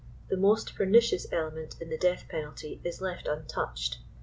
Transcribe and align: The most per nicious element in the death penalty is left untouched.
The 0.29 0.35
most 0.35 0.73
per 0.73 0.85
nicious 0.87 1.27
element 1.31 1.79
in 1.79 1.89
the 1.91 1.97
death 1.99 2.25
penalty 2.27 2.81
is 2.83 3.01
left 3.01 3.27
untouched. 3.27 3.99